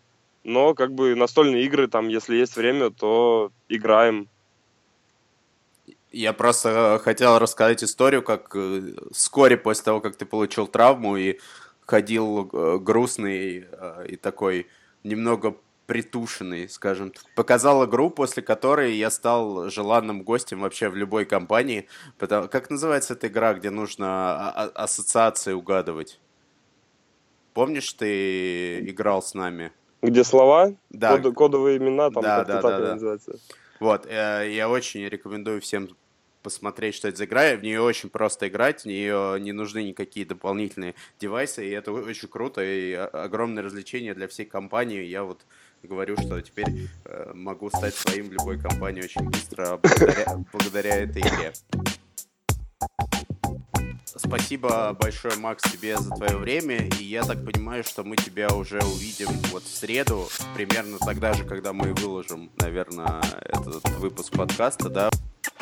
но 0.44 0.72
как 0.74 0.92
бы 0.92 1.16
настольные 1.16 1.64
игры, 1.64 1.88
там, 1.88 2.06
если 2.06 2.36
есть 2.36 2.54
время, 2.54 2.90
то 2.90 3.50
играем. 3.68 4.28
Я 6.12 6.32
просто 6.32 7.00
хотел 7.02 7.40
рассказать 7.40 7.82
историю, 7.82 8.22
как 8.22 8.54
э, 8.54 8.94
вскоре 9.10 9.56
после 9.56 9.82
того, 9.82 10.00
как 10.00 10.14
ты 10.14 10.26
получил 10.26 10.68
травму 10.68 11.16
и 11.16 11.40
ходил 11.86 12.50
э, 12.52 12.78
грустный 12.78 13.66
и 14.08 14.16
такой 14.16 14.66
немного 15.02 15.56
притушенный, 15.86 16.68
скажем 16.68 17.12
так. 17.12 17.22
Показал 17.34 17.84
игру, 17.86 18.10
после 18.10 18.42
которой 18.42 18.94
я 18.94 19.10
стал 19.10 19.70
желанным 19.70 20.22
гостем 20.22 20.60
вообще 20.60 20.88
в 20.88 20.96
любой 20.96 21.24
компании. 21.24 21.86
Потому... 22.18 22.48
Как 22.48 22.70
называется 22.70 23.14
эта 23.14 23.28
игра, 23.28 23.54
где 23.54 23.70
нужно 23.70 24.50
ассоциации 24.50 25.52
угадывать? 25.52 26.20
Помнишь, 27.54 27.92
ты 27.92 28.80
играл 28.80 29.22
с 29.22 29.32
нами? 29.32 29.72
Где 30.02 30.24
слова? 30.24 30.74
Да. 30.90 31.18
Код, 31.18 31.34
кодовые 31.34 31.78
имена, 31.78 32.10
там 32.10 32.22
да, 32.22 32.44
да, 32.44 32.60
да, 32.60 32.78
да. 32.78 32.92
называется. 32.94 33.38
Вот, 33.80 34.06
э, 34.06 34.50
я 34.52 34.68
очень 34.68 35.06
рекомендую 35.06 35.60
всем 35.60 35.88
посмотреть, 36.46 36.94
что 36.94 37.08
это 37.08 37.16
за 37.18 37.24
игра. 37.24 37.56
В 37.56 37.62
нее 37.64 37.80
очень 37.80 38.08
просто 38.08 38.46
играть, 38.46 38.82
в 38.82 38.86
нее 38.86 39.36
не 39.40 39.50
нужны 39.50 39.82
никакие 39.82 40.24
дополнительные 40.24 40.94
девайсы, 41.18 41.66
и 41.66 41.70
это 41.70 41.90
очень 41.90 42.28
круто, 42.28 42.62
и 42.62 42.92
огромное 42.92 43.64
развлечение 43.64 44.14
для 44.14 44.28
всей 44.28 44.46
компании. 44.46 45.02
Я 45.02 45.24
вот 45.24 45.44
говорю, 45.82 46.16
что 46.16 46.40
теперь 46.40 46.88
э, 47.04 47.32
могу 47.34 47.68
стать 47.70 47.96
своим 47.96 48.28
в 48.28 48.32
любой 48.32 48.60
компании 48.60 49.02
очень 49.02 49.28
быстро 49.28 49.80
благодаря, 49.82 50.44
благодаря 50.52 50.94
этой 50.94 51.22
игре. 51.22 51.52
Спасибо 54.04 54.92
большое, 54.92 55.34
Макс, 55.38 55.64
тебе 55.64 55.96
за 55.96 56.10
твое 56.14 56.36
время. 56.36 56.88
И 57.00 57.04
я 57.04 57.24
так 57.24 57.44
понимаю, 57.44 57.82
что 57.82 58.04
мы 58.04 58.14
тебя 58.14 58.50
уже 58.50 58.78
увидим 58.78 59.30
вот 59.50 59.64
в 59.64 59.76
среду, 59.76 60.28
примерно 60.54 60.98
тогда 61.00 61.32
же, 61.32 61.42
когда 61.42 61.72
мы 61.72 61.92
выложим, 61.92 62.52
наверное, 62.60 63.20
этот 63.42 63.88
выпуск 63.98 64.32
подкаста, 64.32 64.88
да? 64.88 65.10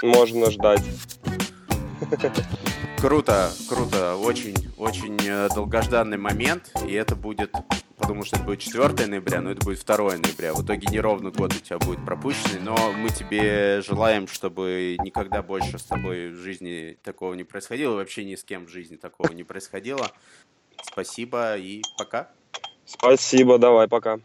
Можно 0.04 0.50
ждать. 0.50 0.82
Круто, 2.98 3.50
круто. 3.68 4.16
Очень, 4.16 4.54
очень 4.76 5.16
э, 5.26 5.48
долгожданный 5.54 6.18
момент. 6.18 6.70
И 6.86 6.92
это 6.92 7.16
будет 7.16 7.52
подумал, 7.96 8.24
что 8.24 8.36
это 8.36 8.44
будет 8.44 8.60
4 8.60 9.06
ноября, 9.06 9.40
но 9.40 9.50
это 9.52 9.64
будет 9.64 9.84
2 9.84 9.96
ноября. 9.96 10.52
В 10.52 10.64
итоге 10.64 10.86
неровно 10.90 11.30
год 11.30 11.54
у 11.54 11.58
тебя 11.58 11.78
будет 11.78 12.04
пропущенный, 12.04 12.60
но 12.60 12.92
мы 12.92 13.08
тебе 13.08 13.80
желаем, 13.82 14.26
чтобы 14.26 14.96
никогда 15.02 15.42
больше 15.42 15.78
с 15.78 15.84
тобой 15.84 16.30
в 16.30 16.36
жизни 16.36 16.98
такого 17.02 17.34
не 17.34 17.44
происходило, 17.44 17.94
вообще 17.94 18.24
ни 18.24 18.34
с 18.34 18.44
кем 18.44 18.66
в 18.66 18.68
жизни 18.68 18.96
такого 18.96 19.32
не 19.32 19.44
происходило. 19.44 20.10
Спасибо 20.82 21.56
и 21.56 21.82
пока. 21.96 22.30
Спасибо, 22.84 23.58
давай, 23.58 23.88
пока. 23.88 24.18